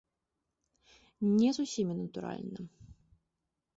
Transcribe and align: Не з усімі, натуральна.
Не 1.37 1.49
з 1.57 1.67
усімі, 1.67 1.93
натуральна. 2.01 2.59